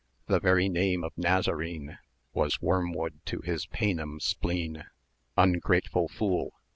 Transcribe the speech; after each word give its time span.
The 0.25 0.39
very 0.39 0.67
name 0.67 1.03
of 1.03 1.15
Nazarene 1.15 1.99
1040 2.31 2.31
Was 2.33 2.59
wormwood 2.59 3.19
to 3.27 3.41
his 3.41 3.67
Paynim 3.67 4.19
spleen. 4.19 4.85
Ungrateful 5.37 6.07
fool! 6.07 6.55